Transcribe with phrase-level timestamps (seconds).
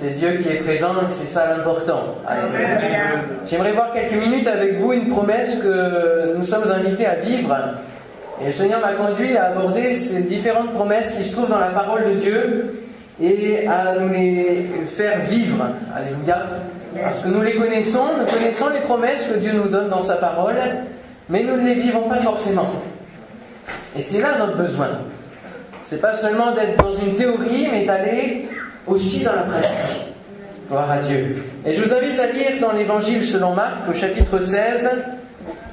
[0.00, 2.16] C'est Dieu qui est présent, c'est ça l'important.
[3.46, 7.56] J'aimerais voir quelques minutes avec vous une promesse que nous sommes invités à vivre.
[8.40, 11.70] Et le Seigneur m'a conduit à aborder ces différentes promesses qui se trouvent dans la
[11.70, 12.80] parole de Dieu
[13.20, 15.66] et à nous les faire vivre.
[15.94, 16.46] Alléluia.
[17.02, 20.16] Parce que nous les connaissons, nous connaissons les promesses que Dieu nous donne dans sa
[20.16, 20.54] parole,
[21.28, 22.68] mais nous ne les vivons pas forcément.
[23.96, 24.88] Et c'est là notre besoin.
[25.84, 28.48] C'est pas seulement d'être dans une théorie, mais d'aller
[28.88, 30.14] aussi dans la pratique.
[30.68, 31.42] Gloire à Dieu.
[31.64, 34.90] Et je vous invite à lire dans l'évangile selon Marc au chapitre 16,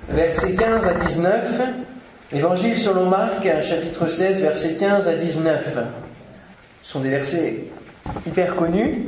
[0.09, 1.62] versets 15 à 19.
[2.31, 5.77] Évangile selon Marc, chapitre 16, versets 15 à 19.
[6.81, 7.66] Ce sont des versets
[8.25, 9.05] hyper connus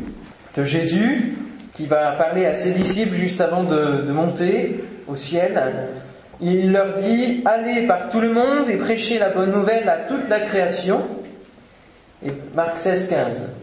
[0.55, 1.37] de Jésus
[1.73, 5.61] qui va parler à ses disciples juste avant de, de monter au ciel.
[6.41, 10.27] Il leur dit, allez par tout le monde et prêchez la bonne nouvelle à toute
[10.29, 11.01] la création.
[12.25, 13.56] Et Marc 16, 15.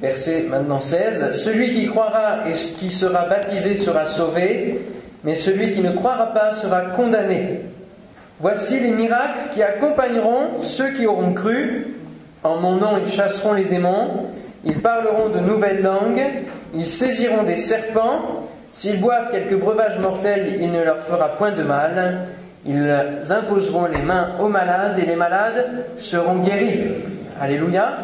[0.00, 1.32] Verset maintenant 16.
[1.32, 4.80] Celui qui croira et qui sera baptisé sera sauvé,
[5.24, 7.60] mais celui qui ne croira pas sera condamné.
[8.40, 11.88] Voici les miracles qui accompagneront ceux qui auront cru.
[12.42, 14.28] En mon nom, ils chasseront les démons,
[14.64, 16.24] ils parleront de nouvelles langues,
[16.74, 21.62] ils saisiront des serpents, s'ils boivent quelques breuvages mortels, il ne leur fera point de
[21.62, 22.20] mal,
[22.64, 22.90] ils
[23.28, 26.84] imposeront les mains aux malades et les malades seront guéris.
[27.40, 27.98] Alléluia.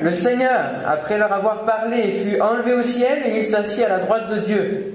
[0.00, 3.98] Le Seigneur, après leur avoir parlé, fut enlevé au ciel et il s'assit à la
[4.00, 4.94] droite de Dieu.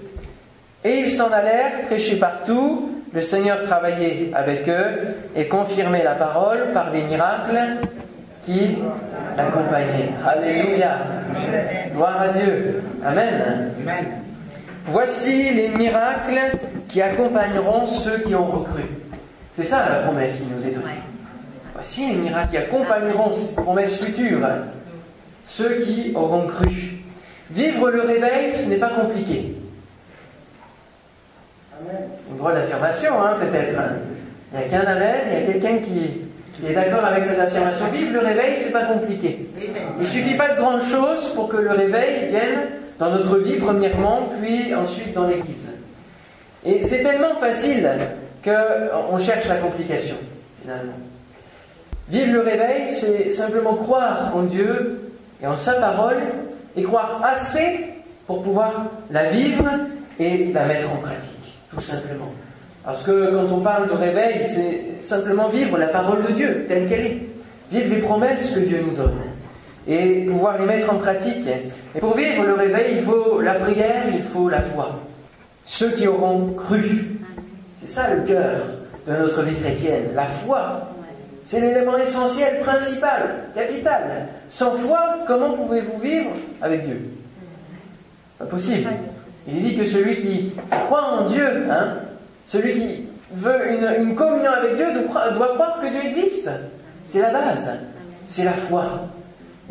[0.83, 2.91] Et ils s'en allèrent prêcher partout.
[3.11, 7.79] Le Seigneur travaillait avec eux et confirmait la parole par des miracles
[8.45, 8.77] qui
[9.35, 10.11] l'accompagnaient.
[10.27, 10.97] Alléluia.
[11.91, 12.83] Gloire à Dieu.
[13.03, 13.71] Amen.
[14.85, 18.83] Voici les miracles qui accompagneront ceux qui ont recru.
[19.55, 21.01] C'est ça la promesse qui nous est donnée.
[21.79, 24.45] Voici les miracles qui accompagneront cette promesse future
[25.47, 26.99] ceux qui auront cru.
[27.51, 29.55] Vivre le réveil, ce n'est pas compliqué.
[32.29, 33.79] Une drôle d'affirmation, hein, peut-être.
[34.51, 37.85] Il n'y a qu'un amen, il y a quelqu'un qui, est d'accord avec cette affirmation.
[37.93, 39.47] Vivre le réveil, c'est pas compliqué.
[40.01, 42.67] Il suffit pas de grandes choses pour que le réveil vienne
[42.99, 45.55] dans notre vie, premièrement, puis ensuite dans l'Église.
[46.65, 47.89] Et c'est tellement facile
[48.43, 50.17] qu'on cherche la complication,
[50.61, 50.91] finalement.
[52.09, 54.99] Vivre le réveil, c'est simplement croire en Dieu
[55.41, 56.17] et en sa parole
[56.75, 57.81] et croire assez
[58.25, 59.65] pour pouvoir la vivre
[60.19, 62.31] et la mettre en pratique, tout simplement.
[62.83, 66.87] Parce que quand on parle de réveil, c'est simplement vivre la parole de Dieu telle
[66.87, 67.21] qu'elle est,
[67.71, 69.19] vivre les promesses que Dieu nous donne
[69.87, 71.47] et pouvoir les mettre en pratique.
[71.95, 74.99] Et pour vivre le réveil, il faut la prière, il faut la foi.
[75.65, 77.19] Ceux qui auront cru,
[77.81, 78.61] c'est ça le cœur
[79.07, 80.89] de notre vie chrétienne, la foi.
[81.49, 83.21] C'est l'élément essentiel, principal,
[83.55, 84.27] capital.
[84.51, 86.29] Sans foi, comment pouvez-vous vivre
[86.61, 87.09] avec Dieu?
[88.37, 88.87] Pas possible.
[89.47, 91.95] Il dit que celui qui croit en Dieu, hein,
[92.45, 96.51] celui qui veut une, communion avec Dieu doit, doit croire que Dieu existe.
[97.07, 97.67] C'est la base.
[98.27, 99.07] C'est la foi.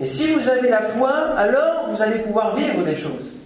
[0.00, 3.37] Et si vous avez la foi, alors vous allez pouvoir vivre des choses.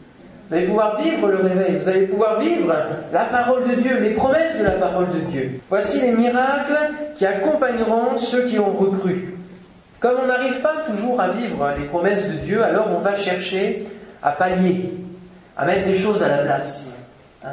[0.52, 2.74] Vous allez pouvoir vivre le réveil, vous allez pouvoir vivre
[3.10, 5.60] la parole de Dieu, les promesses de la parole de Dieu.
[5.70, 9.34] Voici les miracles qui accompagneront ceux qui ont recru.
[9.98, 13.86] Comme on n'arrive pas toujours à vivre les promesses de Dieu, alors on va chercher
[14.22, 14.92] à pallier,
[15.56, 16.98] à mettre des choses à la place.
[17.42, 17.48] Hein.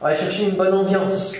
[0.00, 1.36] On va chercher une bonne ambiance.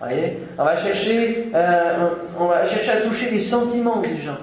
[0.00, 2.08] Voyez on va chercher, euh,
[2.40, 4.38] on va chercher à toucher les sentiments des gens,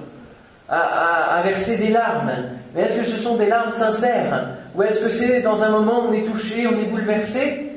[0.70, 2.32] à verser des larmes.
[2.74, 4.54] Mais est-ce que ce sont des larmes sincères?
[4.74, 7.72] Ou est-ce que c'est dans un moment où on est touché, on est bouleversé,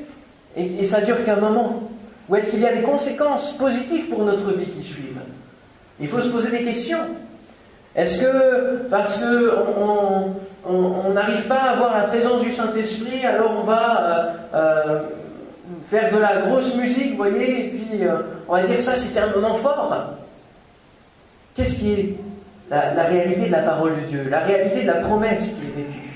[0.56, 1.90] et, ça dure qu'un moment
[2.28, 5.20] Ou est-ce qu'il y a des conséquences positives pour notre vie qui suivent
[6.00, 6.98] Il faut se poser des questions.
[7.94, 13.64] Est-ce que parce qu'on on n'arrive pas à avoir la présence du Saint-Esprit, alors on
[13.64, 15.02] va euh, euh,
[15.90, 18.16] faire de la grosse musique, vous voyez, et puis euh,
[18.48, 19.94] on va dire ça c'était un moment fort
[21.54, 22.14] Qu'est-ce qui est
[22.70, 26.11] la, réalité de la parole de Dieu, la réalité de la promesse qui est vécue.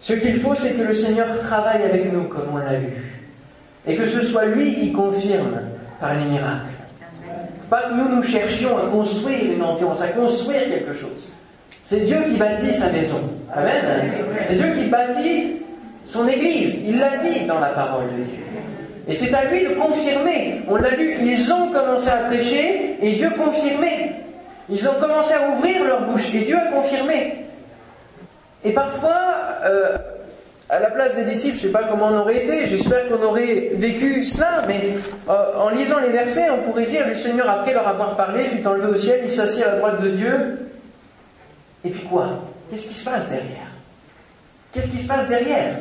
[0.00, 2.92] Ce qu'il faut, c'est que le Seigneur travaille avec nous, comme on l'a vu,
[3.86, 5.60] et que ce soit lui qui confirme
[6.00, 6.66] par les miracles.
[7.68, 11.32] Pas que nous nous cherchions à construire une ambiance, à construire quelque chose.
[11.84, 13.18] C'est Dieu qui bâtit sa maison.
[13.52, 13.82] Amen.
[14.46, 15.56] C'est Dieu qui bâtit
[16.04, 16.82] son Église.
[16.86, 18.44] Il l'a dit dans la parole de Dieu.
[19.08, 20.62] Et c'est à lui de confirmer.
[20.68, 24.12] On l'a lu, ils ont commencé à prêcher et Dieu confirmait.
[24.70, 27.47] Ils ont commencé à ouvrir leur bouche et Dieu a confirmé.
[28.64, 29.96] Et parfois, euh,
[30.68, 33.22] à la place des disciples, je ne sais pas comment on aurait été, j'espère qu'on
[33.22, 34.80] aurait vécu cela, mais
[35.28, 38.66] euh, en lisant les versets, on pourrait dire, le Seigneur, après leur avoir parlé, fut
[38.66, 40.58] enlevé au ciel, il s'assit à la droite de Dieu.
[41.84, 42.28] Et puis quoi?
[42.70, 43.68] Qu'est-ce qui se passe derrière?
[44.72, 45.76] Qu'est-ce qui se passe derrière?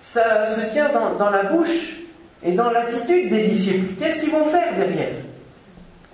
[0.00, 1.98] Ça se tient dans, dans la bouche
[2.42, 3.94] et dans l'attitude des disciples.
[4.00, 5.16] Qu'est-ce qu'ils vont faire derrière?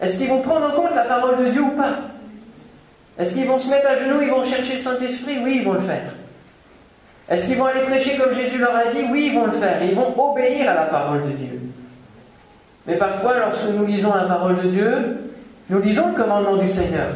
[0.01, 1.99] Est-ce qu'ils vont prendre en compte la parole de Dieu ou pas?
[3.19, 5.75] Est-ce qu'ils vont se mettre à genoux, ils vont chercher le Saint-Esprit Oui, ils vont
[5.75, 6.13] le faire.
[7.29, 9.83] Est-ce qu'ils vont aller prêcher comme Jésus leur a dit Oui, ils vont le faire.
[9.83, 11.61] Ils vont obéir à la parole de Dieu.
[12.87, 15.19] Mais parfois, lorsque nous lisons la parole de Dieu,
[15.71, 17.09] nous lisons le commandement du Seigneur.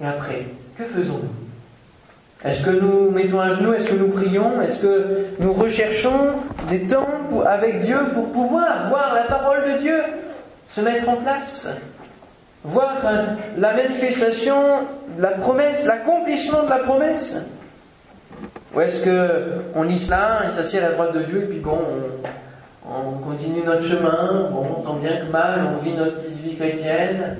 [0.00, 0.46] Et après,
[0.78, 5.52] que faisons-nous Est-ce que nous mettons à genoux Est-ce que nous prions Est-ce que nous
[5.52, 6.32] recherchons
[6.68, 7.08] des temps
[7.46, 10.02] avec Dieu pour pouvoir voir la parole de Dieu
[10.68, 11.68] se mettre en place
[12.64, 12.96] Voir
[13.56, 14.86] la manifestation
[15.18, 17.36] la promesse, l'accomplissement de la promesse
[18.74, 21.58] Ou est-ce que on lit cela, il s'assied à la droite de Dieu et puis
[21.58, 21.78] bon,
[22.88, 27.36] on, continue notre chemin, bon, tant bien que mal, on vit notre petite vie chrétienne,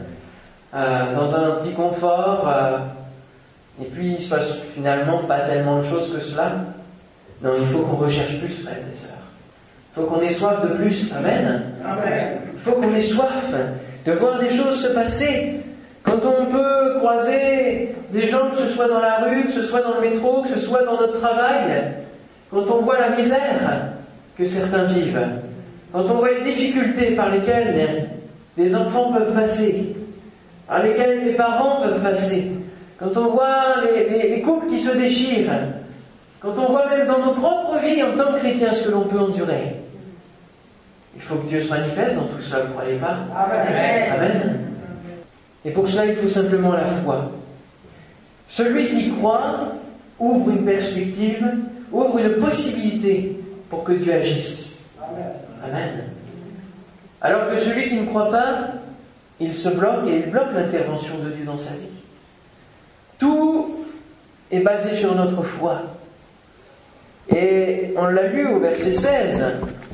[0.74, 2.78] euh, dans un petit confort, euh,
[3.80, 6.52] et puis il se passe finalement pas tellement de choses que cela.
[7.42, 9.10] Non, il faut qu'on recherche plus, frères et sœurs.
[9.90, 11.12] Il faut qu'on ait soif de plus.
[11.12, 11.72] Amen.
[11.84, 12.38] Amen.
[12.52, 13.52] Il faut qu'on ait soif
[14.04, 15.60] de voir des choses se passer.
[16.02, 19.82] Quand on peut croiser des gens, que ce soit dans la rue, que ce soit
[19.82, 21.94] dans le métro, que ce soit dans notre travail,
[22.50, 23.92] quand on voit la misère
[24.36, 25.26] que certains vivent,
[25.92, 28.08] quand on voit les difficultés par lesquelles
[28.56, 29.94] les enfants peuvent passer,
[30.66, 32.50] par lesquels les parents peuvent passer,
[32.98, 35.52] quand on voit les, couples qui se déchirent,
[36.40, 39.02] quand on voit même dans nos propres vies en tant que chrétiens ce que l'on
[39.02, 39.76] peut endurer,
[41.14, 44.12] il faut que Dieu se manifeste dans tout cela, vous ne croyez pas Amen.
[44.12, 44.60] Amen.
[45.64, 47.30] Et pour cela, il faut simplement la foi.
[48.48, 49.72] Celui qui croit
[50.18, 51.46] ouvre une perspective,
[51.92, 54.90] ouvre une possibilité pour que Dieu agisse.
[55.64, 56.04] Amen.
[57.20, 58.82] Alors que celui qui ne croit pas
[59.42, 61.88] il se bloque et il bloque l'intervention de Dieu dans sa vie.
[63.18, 63.84] Tout
[64.50, 65.82] est basé sur notre foi.
[67.28, 69.44] Et on l'a lu au verset 16,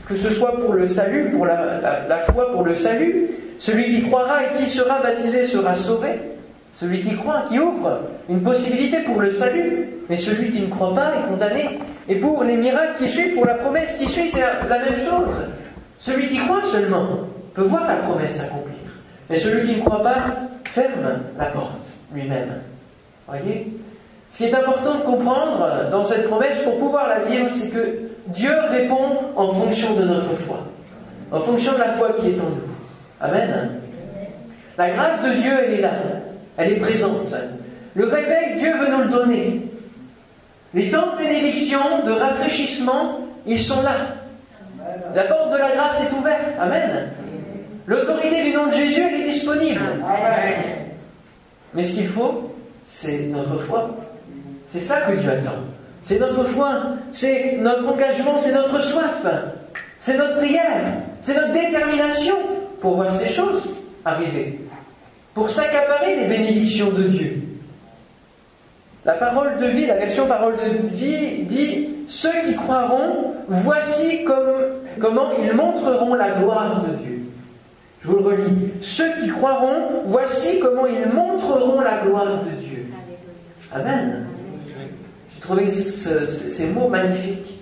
[0.08, 3.28] que ce soit pour le salut, pour la, foi pour le salut,
[3.58, 6.20] celui qui croira et qui sera baptisé sera sauvé.
[6.72, 10.94] Celui qui croit, qui ouvre une possibilité pour le salut, mais celui qui ne croit
[10.94, 11.78] pas est condamné.
[12.08, 15.36] Et pour les miracles qui suivent, pour la promesse qui suit, c'est la même chose.
[15.98, 17.06] Celui qui croit seulement
[17.54, 18.72] peut voir la promesse accomplie.
[19.28, 20.24] Mais celui qui ne croit pas
[20.64, 22.60] ferme la porte lui-même.
[23.26, 23.72] Voyez?
[24.30, 28.08] Ce qui est important de comprendre dans cette promesse pour pouvoir la vivre, c'est que
[28.28, 30.58] Dieu répond en fonction de notre foi,
[31.32, 32.68] en fonction de la foi qui est en nous.
[33.20, 33.80] Amen.
[34.76, 35.90] La grâce de Dieu, elle est là,
[36.56, 37.34] elle est présente.
[37.94, 39.62] Le réveil, Dieu veut nous le donner.
[40.74, 43.94] Les temps de bénédiction, de rafraîchissement, ils sont là.
[45.14, 46.58] La porte de la grâce est ouverte.
[46.60, 47.10] Amen.
[47.86, 49.80] L'autorité du nom de Jésus, elle est disponible.
[51.72, 52.54] Mais ce qu'il faut,
[52.86, 53.90] c'est notre foi.
[54.68, 55.62] C'est ça que Dieu attend.
[56.02, 56.80] C'est notre foi,
[57.12, 59.26] c'est notre engagement, c'est notre soif,
[60.00, 62.36] c'est notre prière, c'est notre détermination
[62.80, 63.62] pour voir ces choses
[64.04, 64.60] arriver,
[65.34, 67.42] pour s'accaparer les bénédictions de Dieu.
[69.04, 75.30] La parole de vie, la version parole de vie dit Ceux qui croiront, voici comment
[75.42, 77.20] ils montreront la gloire de Dieu.
[78.02, 78.72] Je vous le relis.
[78.80, 82.86] Ceux qui croiront, voici comment ils montreront la gloire de Dieu.
[83.72, 84.27] Amen.
[85.48, 87.60] J'ai trouvé ces mots magnifiques.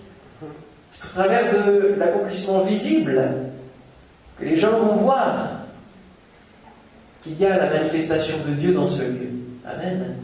[0.91, 3.23] C'est au travers de l'accomplissement visible
[4.39, 5.51] que les gens vont voir
[7.23, 9.29] qu'il y a la manifestation de Dieu dans ce lieu.
[9.65, 10.17] Amen.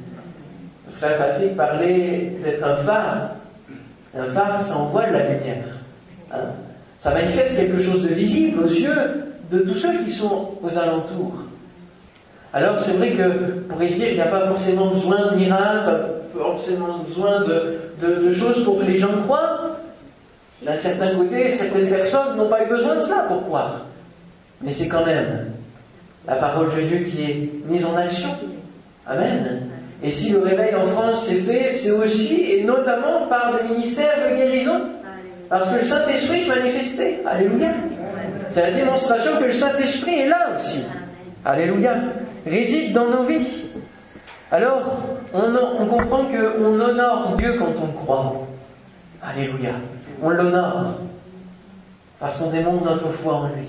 [0.87, 3.31] Le frère Patrick parlait d'être un phare.
[4.17, 5.65] Un phare, ça envoie de la lumière.
[6.33, 6.39] Hein.
[6.99, 11.45] ça manifeste quelque chose de visible aux yeux, de tous ceux qui sont aux alentours.
[12.53, 16.39] Alors c'est vrai que pour réussir, il n'y a pas forcément besoin de miracles, pas
[16.39, 19.79] forcément besoin de, choses pour que les gens croient.
[20.63, 23.87] D'un certain côté, certaines personnes n'ont pas eu besoin de cela pour croire.
[24.61, 25.47] Mais c'est quand même
[26.27, 28.29] la parole de Dieu qui est mise en action.
[29.07, 29.69] Amen.
[30.03, 34.31] Et si le réveil en France s'est fait, c'est aussi et notamment par des ministères
[34.31, 34.81] de guérison.
[35.49, 37.21] Parce que le Saint-Esprit se manifestait.
[37.27, 37.69] Alléluia.
[38.49, 40.87] C'est la démonstration que le Saint-Esprit est là aussi.
[41.45, 41.95] Alléluia.
[42.47, 43.65] Réside dans nos vies.
[44.51, 44.83] Alors,
[45.33, 48.47] on, on comprend qu'on honore Dieu quand on croit.
[49.23, 49.73] Alléluia.
[50.23, 50.95] On l'honore.
[52.19, 53.69] Parce qu'on démontre notre foi en lui.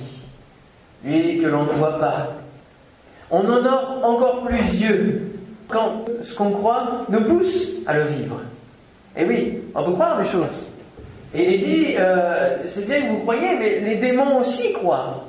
[1.03, 2.29] Lui que l'on ne voit pas.
[3.31, 5.33] On honore encore plus Dieu
[5.67, 8.39] quand ce qu'on croit nous pousse à le vivre.
[9.15, 10.69] Et oui, on peut croire des choses.
[11.33, 15.25] Et il dit, euh, c'est bien que vous croyez, mais les démons aussi croient.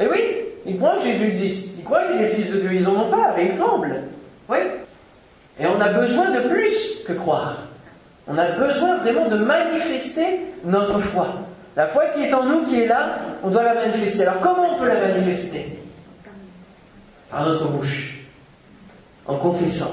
[0.00, 0.18] Et oui,
[0.66, 1.78] ils croient que Jésus existe.
[1.78, 2.74] Ils croient qu'il est fils de Dieu.
[2.74, 4.02] Ils en ont peur et ils tremblent.
[4.48, 4.58] Oui.
[5.60, 7.58] Et on a besoin de plus que croire.
[8.26, 11.28] On a besoin vraiment de manifester notre foi.
[11.76, 14.22] La foi qui est en nous, qui est là, on doit la manifester.
[14.26, 15.78] Alors comment on peut la manifester?
[17.30, 18.20] Par notre bouche,
[19.26, 19.92] en confessant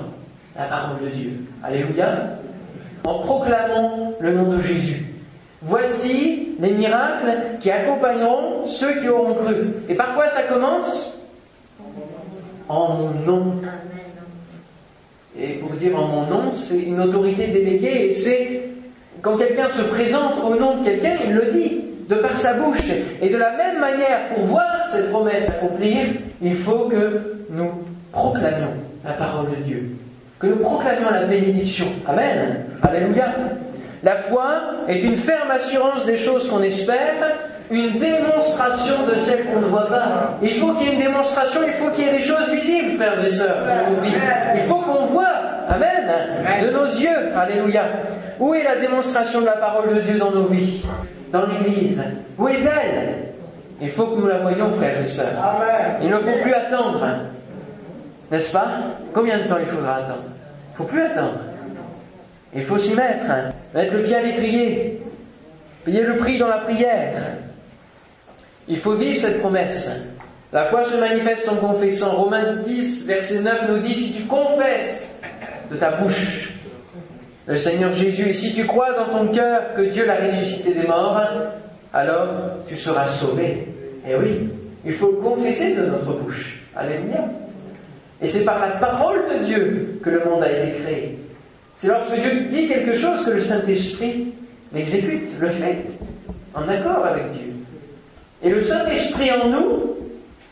[0.56, 1.32] la parole de Dieu.
[1.64, 2.38] Alléluia.
[3.06, 5.06] En proclamant le nom de Jésus.
[5.62, 9.74] Voici les miracles qui accompagneront ceux qui auront cru.
[9.88, 11.20] Et par quoi ça commence?
[12.68, 13.56] En mon nom.
[15.40, 18.70] Et pour dire en mon nom, c'est une autorité déléguée et c'est
[19.22, 22.92] quand quelqu'un se présente au nom de quelqu'un, il le dit de par sa bouche.
[23.22, 26.08] Et de la même manière, pour voir cette promesse accomplir,
[26.42, 27.72] il faut que nous
[28.12, 28.74] proclamions
[29.06, 29.96] la parole de Dieu.
[30.40, 31.86] Que nous proclamions la bénédiction.
[32.08, 32.66] Amen.
[32.82, 33.26] Alléluia.
[34.04, 34.48] La foi
[34.88, 37.14] est une ferme assurance des choses qu'on espère,
[37.70, 40.38] une démonstration de celles qu'on ne voit pas.
[40.42, 42.96] Il faut qu'il y ait une démonstration, il faut qu'il y ait des choses visibles,
[42.96, 44.16] frères et sœurs, dans nos vies.
[44.56, 45.28] Il faut qu'on voit,
[45.68, 46.12] Amen,
[46.64, 47.36] de nos yeux.
[47.36, 47.84] Alléluia.
[48.40, 50.84] Où est la démonstration de la parole de Dieu dans nos vies?
[51.32, 52.04] Dans l'Église.
[52.38, 53.26] Où est-elle
[53.82, 55.28] Il faut que nous la voyions, frères et sœurs.
[56.02, 57.06] Il ne faut plus attendre.
[58.32, 58.68] N'est-ce pas?
[59.14, 60.24] Combien de temps il faudra attendre?
[60.24, 61.40] Il ne faut plus attendre.
[62.56, 63.26] Il faut s'y mettre,
[63.74, 65.02] mettre le pied à l'étrier,
[65.86, 67.22] payer le prix dans la prière.
[68.68, 69.92] Il faut vivre cette promesse.
[70.52, 72.12] La foi se manifeste en confessant.
[72.12, 75.20] Romains 10, verset 9 nous dit, si tu confesses
[75.70, 76.54] de ta bouche
[77.46, 80.88] le Seigneur Jésus, et si tu crois dans ton cœur que Dieu l'a ressuscité des
[80.88, 81.20] morts,
[81.94, 82.28] alors
[82.68, 83.68] tu seras sauvé.
[84.06, 84.50] Et eh oui,
[84.86, 86.64] il faut confesser de notre bouche.
[86.76, 87.26] Alléluia.
[88.22, 91.20] Et c'est par la parole de Dieu que le monde a été créé.
[91.80, 94.34] C'est lorsque Dieu dit quelque chose que le Saint-Esprit
[94.74, 95.86] l'exécute, le fait,
[96.54, 97.54] en accord avec Dieu.
[98.44, 99.96] Et le Saint-Esprit en nous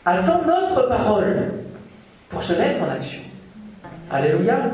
[0.06, 1.52] attend notre parole
[2.30, 3.20] pour se mettre en action.
[4.10, 4.70] Alléluia.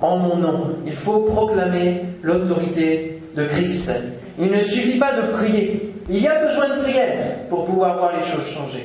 [0.00, 3.92] En mon nom, il faut proclamer l'autorité de Christ.
[4.40, 5.94] Il ne suffit pas de prier.
[6.10, 8.84] Il y a besoin de prière pour pouvoir voir les choses changer.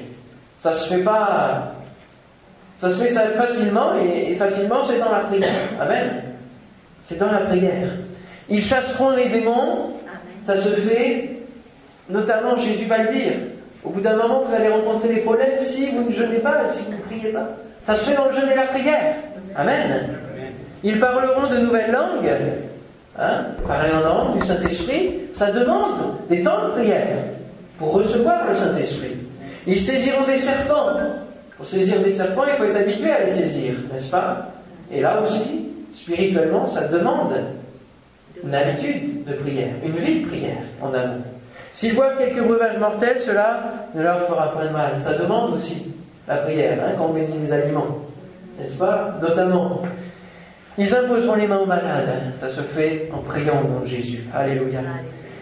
[0.60, 1.74] Ça se fait pas,
[2.78, 5.56] ça se fait facilement et facilement c'est dans la prière.
[5.82, 6.31] Amen.
[7.04, 7.90] C'est dans la prière.
[8.50, 9.94] Ils chasseront les démons,
[10.46, 11.30] ça se fait,
[12.10, 13.34] notamment Jésus va le dire.
[13.84, 16.86] Au bout d'un moment, vous allez rencontrer des problèmes si vous ne jeûnez pas, si
[16.86, 17.48] vous ne priez pas.
[17.86, 19.16] Ça se fait dans le jeûne et la prière.
[19.56, 20.10] Amen.
[20.84, 22.32] Ils parleront de nouvelles langues.
[23.18, 25.98] Hein, parler en langue du Saint-Esprit, ça demande
[26.30, 27.18] des temps de prière
[27.78, 29.18] pour recevoir le Saint-Esprit.
[29.68, 30.96] Ils saisiront des serpents.
[31.58, 34.48] Pour saisir des serpents, il faut être habitué à les saisir, n'est-ce pas?
[34.92, 37.34] Et là aussi, spirituellement, ça demande
[38.44, 41.22] une habitude de prière, une vie de prière en amont.
[41.74, 43.64] S'ils voient quelques breuvages mortels, cela
[43.96, 45.00] ne leur fera pas de mal.
[45.00, 45.92] Ça demande aussi
[46.28, 48.00] la prière, hein, quand on bénit les aliments,
[48.60, 49.18] n'est-ce pas?
[49.22, 49.82] Notamment,
[50.78, 52.34] ils imposeront les mains aux malades.
[52.38, 54.26] Ça se fait en priant au nom de Jésus.
[54.34, 54.80] Alléluia.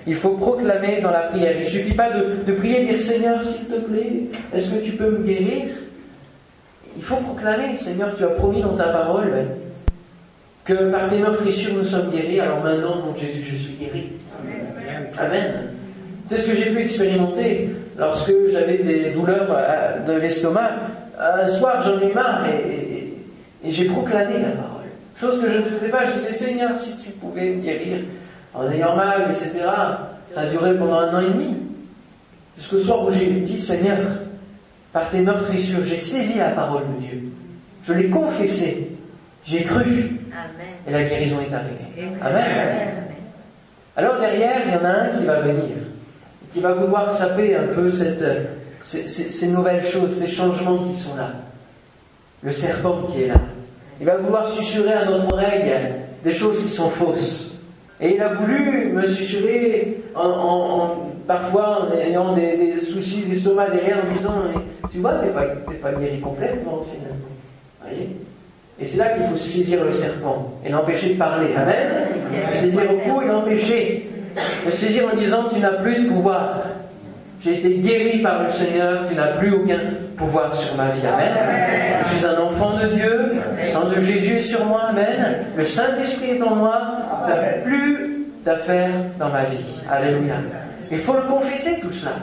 [0.08, 1.54] Il faut proclamer dans la prière.
[1.58, 4.84] Il ne suffit pas de, de prier et dire Seigneur, s'il te plaît, est-ce que
[4.84, 5.66] tu peux me guérir?
[6.96, 9.32] Il faut proclamer, Seigneur, tu as promis dans ta parole
[10.70, 14.10] que par tes meurtrissures nous sommes guéris, alors maintenant, mon Jésus, je suis guéri.
[15.18, 15.52] Amen.
[16.28, 20.70] C'est ce que j'ai pu expérimenter lorsque j'avais des douleurs euh, de l'estomac.
[21.20, 23.16] Un soir, j'en ai marre et,
[23.66, 24.86] j'ai proclamé la parole.
[25.20, 26.06] Chose que je ne faisais pas.
[26.06, 27.98] Je disais, Seigneur, si tu pouvais me guérir
[28.54, 29.66] en ayant mal, etc.
[30.32, 31.56] Ça a duré pendant un an et demi.
[32.58, 33.98] Jusqu'au soir où j'ai dit, Seigneur,
[34.94, 37.24] par tes meurtrissures, j'ai saisi la parole de Dieu.
[37.84, 38.92] Je l'ai confessé.
[39.46, 40.19] J'ai cru.
[40.88, 42.18] Et la guérison est arrivée.
[42.22, 42.46] Amen.
[43.96, 45.76] Alors derrière, il y en a un qui va venir,
[46.54, 48.24] qui va vouloir saper un peu cette,
[48.82, 51.32] ces, nouvelles choses, ces changements qui sont là.
[52.42, 53.42] Le serpent qui est là.
[54.00, 55.74] Il va vouloir susurrer à notre oreille
[56.24, 57.62] des choses qui sont fausses.
[58.00, 60.96] Et il a voulu me susurrer en,
[61.28, 64.36] parfois en ayant des, soucis d'estomac derrière en disant
[64.92, 65.44] Tu vois, t'es pas,
[65.82, 67.28] pas guéri complètement finalement.
[67.82, 68.16] Voyez?
[68.82, 71.50] Et c'est là qu'il faut saisir le serpent et l'empêcher de parler.
[71.56, 72.08] Amen.
[72.54, 74.10] saisir au cou et l'empêcher.
[74.66, 76.62] Le saisir en disant tu n'as plus de pouvoir.
[77.42, 79.80] J'ai été guéri par le Seigneur, tu n'as plus aucun
[80.18, 81.06] pouvoir sur ma vie.
[81.06, 81.34] Amen.
[82.04, 84.82] Je suis un enfant de Dieu, le sang de Jésus est sur moi.
[84.90, 85.46] Amen.
[85.56, 86.82] Le Saint-Esprit est en moi,
[87.26, 89.66] tu n'as plus d'affaires dans ma vie.
[89.90, 90.36] Alléluia.
[90.92, 92.14] Il faut le confesser tout cela.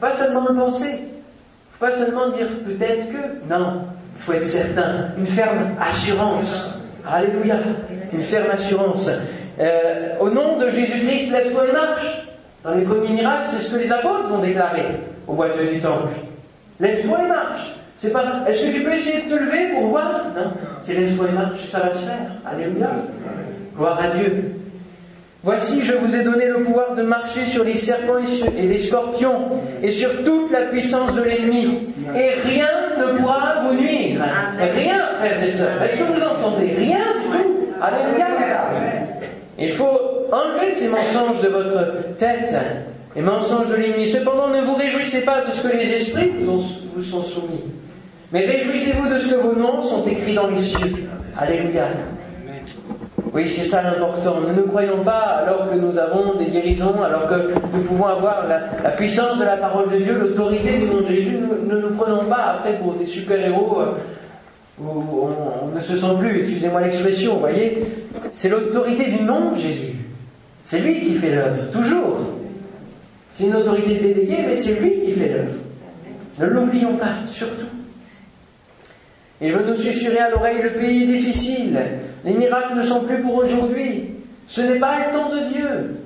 [0.00, 1.00] Pas seulement le penser.
[1.78, 3.48] Pas seulement dire peut-être que.
[3.48, 3.84] Non.
[4.20, 5.08] Il faut être certain.
[5.16, 6.78] Une ferme assurance.
[7.08, 7.56] Alléluia.
[8.12, 9.10] Une ferme assurance.
[9.58, 12.26] Euh, au nom de Jésus-Christ, lève-toi et marche.
[12.62, 16.08] Dans les premiers miracles, c'est ce que les apôtres vont déclarer au boiteux du temple.
[16.78, 17.74] Lève-toi et marche.
[17.96, 20.24] C'est pas, est-ce que tu peux essayer de te lever pour voir?
[20.36, 20.52] Non.
[20.82, 22.30] C'est lève-toi et marche, ça va se faire.
[22.44, 22.90] Alléluia.
[23.74, 24.54] Gloire à Dieu.
[25.42, 28.18] Voici, je vous ai donné le pouvoir de marcher sur les serpents
[28.54, 31.88] et les scorpions et sur toute la puissance de l'ennemi.
[32.14, 32.68] Et rien
[33.00, 34.22] ne pourra vous nuire.
[34.58, 35.82] Rien, frères et sœurs.
[35.82, 37.56] Est-ce que vous entendez Rien du tout?
[37.80, 38.26] Alléluia.
[39.58, 39.98] Il faut
[40.32, 42.56] enlever ces mensonges de votre tête,
[43.14, 44.08] les mensonges de l'ennemi.
[44.08, 46.62] Cependant, ne vous réjouissez pas de ce que les esprits vous,
[46.94, 47.64] vous sont soumis.
[48.32, 51.08] Mais réjouissez-vous de ce que vos noms sont écrits dans les cieux.
[51.36, 51.88] Alléluia.
[53.32, 54.40] Oui, c'est ça l'important.
[54.40, 58.46] Nous ne croyons pas, alors que nous avons des guérisons, alors que nous pouvons avoir
[58.48, 61.90] la, puissance de la parole de Dieu, l'autorité du nom de Jésus, nous, ne nous
[61.90, 63.92] prenons pas après pour des super-héros euh,
[64.82, 65.28] où
[65.62, 67.84] on, ne se sent plus, excusez-moi l'expression, vous voyez.
[68.32, 69.94] C'est l'autorité du nom de Jésus.
[70.64, 72.18] C'est lui qui fait l'œuvre, toujours.
[73.32, 75.54] C'est une autorité déléguée, mais c'est lui qui fait l'œuvre.
[76.40, 77.66] Ne l'oublions pas, surtout.
[79.40, 81.80] Il veut nous susurrer à l'oreille le pays difficile.
[82.24, 84.10] Les miracles ne sont plus pour aujourd'hui.
[84.46, 86.00] Ce n'est pas le temps de Dieu.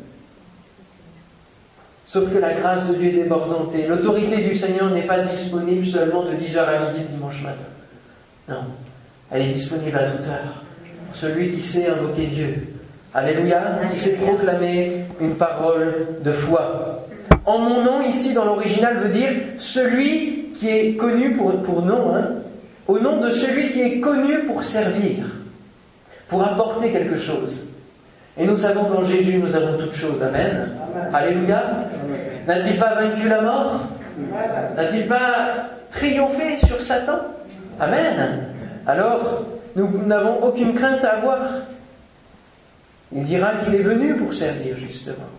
[2.06, 6.22] Sauf que la grâce de Dieu est débordante l'autorité du Seigneur n'est pas disponible seulement
[6.22, 7.64] de 10h à midi dimanche matin.
[8.48, 8.66] Non,
[9.30, 10.62] elle est disponible à toute heure.
[11.14, 12.68] Celui qui sait invoquer Dieu.
[13.14, 17.06] Alléluia, qui sait proclamer une parole de foi.
[17.46, 22.14] En mon nom, ici dans l'original, veut dire celui qui est connu pour, pour nom,
[22.14, 22.34] hein,
[22.86, 25.24] au nom de celui qui est connu pour servir,
[26.28, 27.66] pour apporter quelque chose.
[28.36, 30.22] Et nous savons qu'en Jésus, nous avons toutes choses.
[30.22, 30.68] Amen.
[31.12, 31.62] Alléluia.
[32.46, 33.80] N'a-t-il pas vaincu la mort?
[34.76, 37.20] N'a-t-il pas triomphé sur Satan?
[37.78, 38.48] Amen.
[38.86, 39.44] Alors,
[39.76, 41.40] nous n'avons aucune crainte à avoir.
[43.12, 45.30] Il dira qu'il est venu pour servir, justement.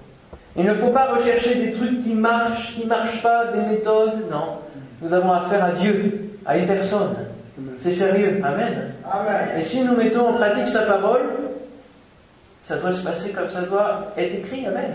[0.56, 4.30] Il ne faut pas rechercher des trucs qui marchent, qui ne marchent pas, des méthodes.
[4.32, 4.60] Non.
[5.02, 7.16] Nous avons affaire à Dieu, à une personne.
[7.80, 8.42] C'est sérieux.
[8.44, 8.92] Amen.
[9.58, 11.22] Et si nous mettons en pratique sa parole,
[12.62, 14.66] ça doit se passer comme ça doit être écrit.
[14.66, 14.94] Amen.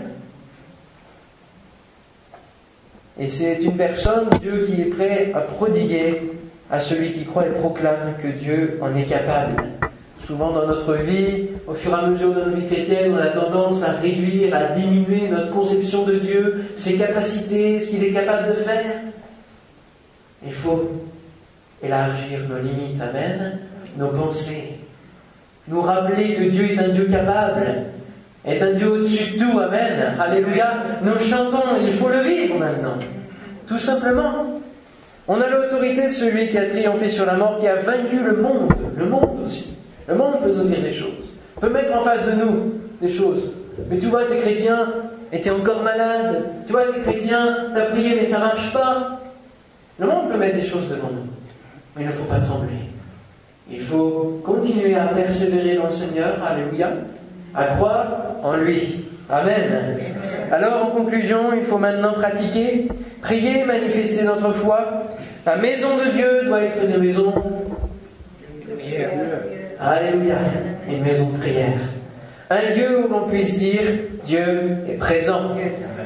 [3.19, 6.31] Et c'est une personne, Dieu, qui est prêt à prodiguer
[6.69, 9.63] à celui qui croit et proclame que Dieu en est capable.
[10.25, 13.29] Souvent dans notre vie, au fur et à mesure de notre vie chrétienne, on a
[13.29, 18.49] tendance à réduire, à diminuer notre conception de Dieu, ses capacités, ce qu'il est capable
[18.49, 19.01] de faire.
[20.45, 20.91] Il faut
[21.83, 23.59] élargir nos limites, amen,
[23.97, 24.77] nos pensées,
[25.67, 27.65] nous rappeler que Dieu est un Dieu capable,
[28.45, 32.95] est un Dieu au-dessus de tout, amen, alléluia, nous chantons, il faut le vivre maintenant,
[33.67, 34.45] tout simplement.
[35.27, 38.37] On a l'autorité de celui qui a triomphé sur la mort, qui a vaincu le
[38.37, 39.73] monde, le monde aussi.
[40.07, 43.53] Le monde peut nous dire des choses, peut mettre en face de nous des choses.
[43.89, 44.87] Mais tu vois, tes chrétiens
[45.31, 49.19] étaient encore malades, tu vois, tes chrétiens, t'as prié mais ça marche pas.
[49.99, 51.40] Le monde peut mettre des choses devant nous.
[51.95, 52.75] Mais il ne faut pas trembler.
[53.69, 56.91] Il faut continuer à persévérer dans le Seigneur, alléluia,
[57.53, 58.07] à croire
[58.43, 59.05] en lui.
[59.29, 59.97] Amen.
[60.51, 62.87] Alors, en conclusion, il faut maintenant pratiquer,
[63.21, 65.03] prier, manifester notre foi.
[65.45, 68.71] La maison de Dieu doit être une maison de.
[69.79, 70.35] Alléluia.
[70.89, 71.77] Une maison de prière.
[72.51, 73.79] Un lieu où l'on puisse dire
[74.25, 75.55] Dieu est présent.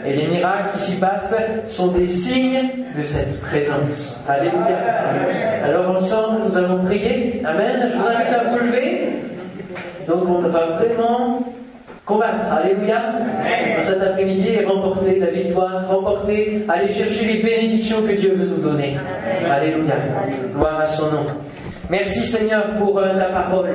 [0.06, 1.36] Et les miracles qui s'y passent
[1.68, 4.24] sont des signes de cette présence.
[4.30, 4.78] Alléluia.
[5.64, 7.42] Alors ensemble, nous allons prier.
[7.44, 7.90] Amen.
[7.92, 9.08] Je vous invite à vous lever.
[10.08, 11.44] Donc on va vraiment
[12.06, 12.54] combattre.
[12.54, 13.02] Alléluia.
[13.82, 18.62] Cet après-midi et remporter la victoire, remporter, aller chercher les bénédictions que Dieu veut nous
[18.62, 18.98] donner.
[19.50, 19.96] Alléluia.
[20.54, 21.26] Gloire à son nom.
[21.90, 23.70] Merci Seigneur pour euh, ta parole.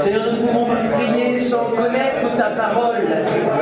[0.00, 3.06] Seigneur, nous ne pouvons pas prier sans connaître ta parole.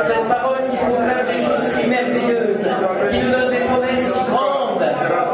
[0.04, 2.68] Cette parole qui proclame des choses si merveilleuses,
[3.10, 5.33] qui nous donne des promesses si grandes.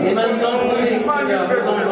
[0.00, 1.87] 你们都不一定是样。